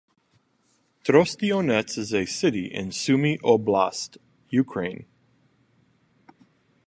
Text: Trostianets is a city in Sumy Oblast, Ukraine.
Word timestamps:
Trostianets 1.03 1.95
is 1.95 2.11
a 2.11 2.25
city 2.25 2.65
in 2.65 2.89
Sumy 2.89 3.37
Oblast, 3.43 4.17
Ukraine. 4.49 5.05